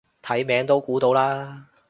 [0.23, 1.67] 睇名都估到啦